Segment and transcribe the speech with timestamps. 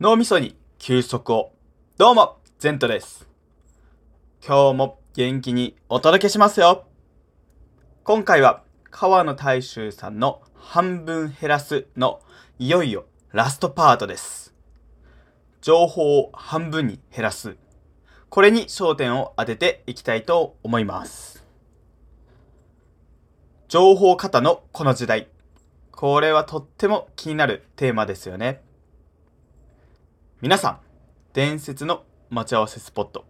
[0.00, 1.52] 脳みそに休息を。
[1.98, 3.28] どうも、ゼントです。
[4.42, 6.86] 今日も元気にお届けしますよ。
[8.02, 12.22] 今回は川野大衆さんの半分減らすの
[12.58, 14.54] いよいよラストパートです。
[15.60, 17.58] 情報を半分に減らす。
[18.30, 21.44] これに焦点を当てていきたいと思います。
[23.68, 25.28] 情報過多のこの時代。
[25.90, 28.62] これはとっても気になるテーマですよね。
[30.42, 30.78] 皆さん、
[31.34, 33.26] 伝説の待ち合わせスポット。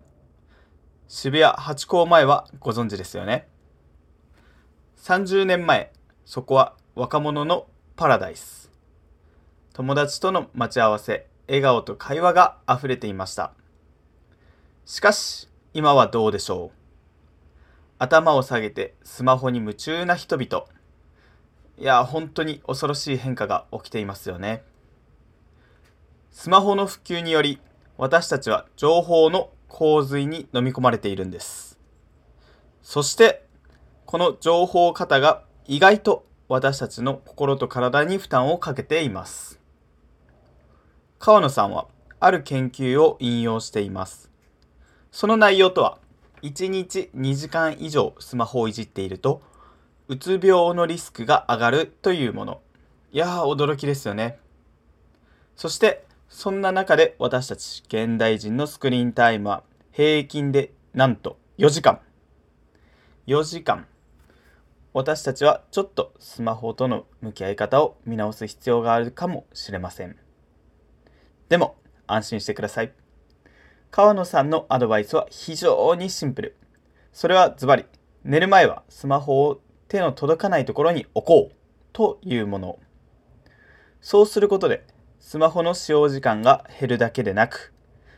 [1.09, 3.49] 渋谷ハチ公前はご存知ですよね。
[4.97, 5.93] 30年前、
[6.25, 8.71] そこは若者のパラダイス。
[9.73, 13.55] 友達との待ち合わせ、笑顔と会話が溢れていました。
[14.87, 16.77] しかし、今はどうでしょう。
[17.99, 20.65] 頭を下げてスマホに夢中な人々。
[21.77, 24.63] いや、本当に恐ろしい変化が起きていますよね。
[26.41, 27.61] スマホの普及により、
[27.99, 31.79] 私たちは情報の洪水に飲み込まれているんです。
[32.83, 33.45] そして、
[34.07, 39.61] この情報過多が意外と私たちの心と体に負担をかけています。
[41.18, 41.88] 川野さんは、
[42.21, 44.30] ある研究を引用しています。
[45.13, 45.99] その内容とは、
[46.41, 49.43] 1日2時間以上スマホをいじっていると、
[50.09, 52.63] うつ病のリスクが上がるというもの。
[53.13, 54.38] いやー、驚きですよね。
[55.55, 61.99] そして、そんな中で私たち現代人のスクリーンタイムは平均でなんと4時間。
[63.27, 63.87] 4時間。
[64.95, 70.17] 私たちはちょっとスマホとの向き合い方を見直す必要があるかもしれません。
[71.49, 72.93] でも安心してください。
[73.91, 76.56] 川野さんのアドバイスは非常にシンプル。
[77.12, 77.87] それはズバリ、
[78.23, 81.55] 寝る前はスマホを手の届かないところに置こう
[81.93, 82.78] というもの。
[84.01, 84.87] そうすることで、
[85.21, 87.75] スマホの使用時間が減るだけでなく、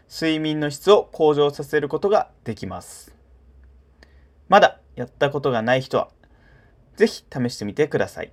[0.08, 3.14] 睡眠の質を向上させることができます。
[4.48, 6.08] まだやったことがない人は、
[6.96, 8.32] ぜひ試してみてください。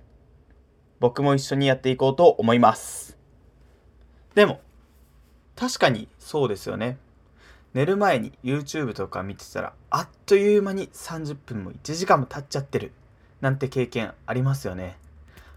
[1.00, 3.18] 僕も一緒にやっていこうと思います。
[4.36, 4.60] でも、
[5.56, 6.96] 確かにそうですよね。
[7.74, 12.92] 寝る前に YouTube とか見てたら、あっという間に30分も1時間も経っちゃってる。
[13.40, 14.96] なんて経験ありますよね。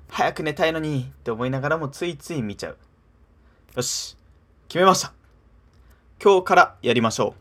[0.09, 2.77] 早く寝たいのにって思いながらもついつい見ちゃう。
[3.75, 4.16] よし、
[4.67, 5.13] 決めました。
[6.23, 7.34] 今日からやりましょう。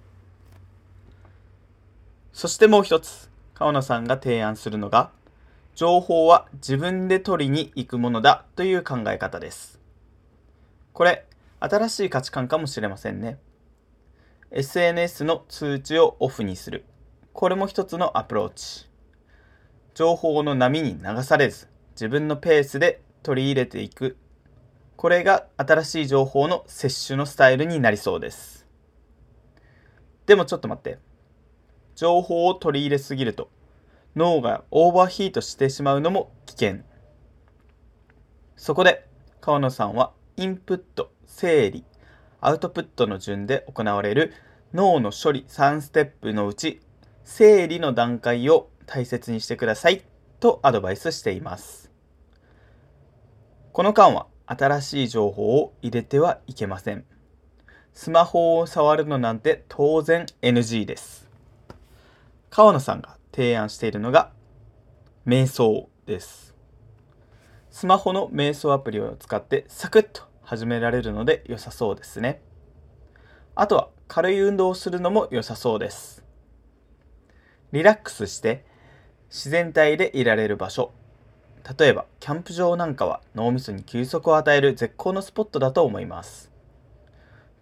[2.33, 5.11] そしてもう一つ、川野さんが提案するのが、
[5.75, 9.79] 情報は自分で取りに行くものだという考え方です。
[10.95, 11.27] これ、
[11.61, 13.37] 新しい価値観かもしれませんね。
[14.53, 16.87] SNS の通知をオフにする。
[17.35, 18.89] これも一つのアプローチ。
[19.93, 24.17] 情報の波に流されず、自分のペースで取り入れていく。
[25.03, 28.69] これが新しい情報の摂取のスタイルになりそうです。
[30.27, 31.01] でもちょっと待って。
[31.97, 33.51] 情報を取り入れすぎると、
[34.15, 36.83] 脳がオーバーヒートしてしまうのも危険。
[38.55, 39.05] そこで、
[39.41, 41.85] 川野さんはインプット、整理、
[42.41, 44.33] アウトプットの順で行われる
[44.73, 46.81] 脳の処理3ステップのうち、
[47.25, 50.05] 整理の段階を大切にしてください
[50.39, 51.91] とアドバイスしています。
[53.73, 57.05] この間は新しい情報を入れてはいけません。
[57.95, 61.29] スマホを触るのなんて当然 NG です。
[62.51, 64.31] 川野さんが提案しているのが
[65.27, 66.55] 瞑想です。
[67.71, 72.43] スマホの瞑想アプリを使ってサクッと始められるので良さそうですね。
[73.55, 76.23] あとは軽い運動をするのも良さそうです。
[77.73, 78.67] リラックスして
[79.31, 80.93] 自然体でいられる場所。
[81.79, 86.51] 例えばキャンプ場なんかは脳みそに休息を与える絶好のスポットだと思います。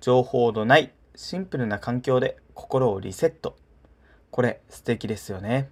[0.00, 3.56] 情報のないシンプルな環境で心をリセット。
[4.30, 5.68] これ素敵ですよね。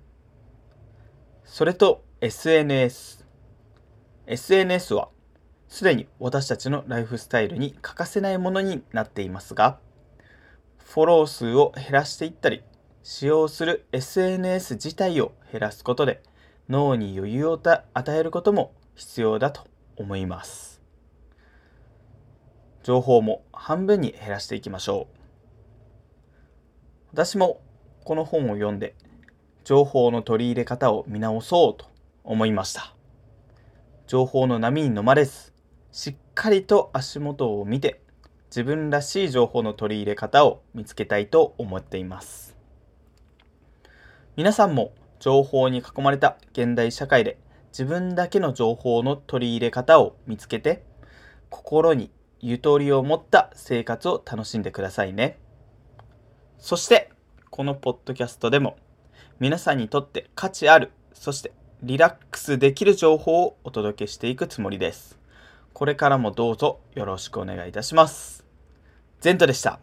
[1.45, 3.25] それと SNS。
[4.27, 5.09] SNS は
[5.69, 9.79] すでに私たちのライフスタイルに欠かせないものになっていますが、
[10.85, 12.63] フォロー数を減らしていったり、
[13.03, 16.23] 使用する SNS 自体を減らすことで
[16.69, 17.61] 脳に余裕を
[17.95, 19.67] 与えることも必要だと
[19.97, 20.83] 思います。
[22.83, 25.19] 情報も半分に減らしていきましょう。
[27.13, 27.61] 私も
[28.05, 28.95] この本を読んで
[29.65, 31.87] 情報の取り入れ方を見直そうと
[32.25, 32.95] 思いました。
[34.07, 35.53] 情報の波に飲まれず、
[35.93, 38.01] しっかりと足元を見て
[38.51, 42.57] 自分らしい情報の取り入れ方を見つけたいと思っています。
[44.37, 47.39] 皆さんも情報に囲まれた現代社会で
[47.71, 50.85] 自分だけの情報の取り入れ方を見つけて
[51.51, 52.11] 心に
[52.41, 55.39] ゆとりを持った生活を楽しんでくださいね。
[56.59, 57.11] そして、
[57.51, 58.77] このポッドキャストでも
[59.41, 65.19] 皆さんにとって価値ある、そしてリラックスできる情報をお届けしていくつもりです。
[65.73, 68.45] これからもどうぞよろしくお願いいたします。
[69.21, 69.81] ゼントでした。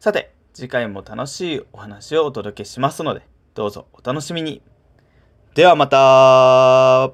[0.00, 4.62] さて、次回も楽しいお話をお届けしますので、どうぞお楽しみに。
[5.54, 7.12] ではまた